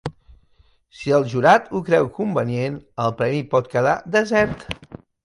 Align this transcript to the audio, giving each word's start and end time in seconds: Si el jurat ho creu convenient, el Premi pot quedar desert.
Si 1.01 1.11
el 1.17 1.27
jurat 1.33 1.69
ho 1.71 1.81
creu 1.89 2.09
convenient, 2.15 2.79
el 3.05 3.13
Premi 3.21 3.45
pot 3.53 3.69
quedar 3.75 3.95
desert. 4.17 4.65